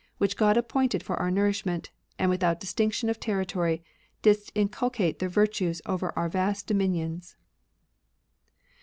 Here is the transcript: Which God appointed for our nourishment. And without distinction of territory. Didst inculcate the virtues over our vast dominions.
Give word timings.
Which 0.17 0.35
God 0.35 0.57
appointed 0.57 1.03
for 1.03 1.15
our 1.17 1.29
nourishment. 1.29 1.91
And 2.17 2.31
without 2.31 2.59
distinction 2.59 3.07
of 3.07 3.19
territory. 3.19 3.83
Didst 4.23 4.51
inculcate 4.55 5.19
the 5.19 5.29
virtues 5.29 5.79
over 5.85 6.11
our 6.17 6.27
vast 6.27 6.65
dominions. 6.65 7.35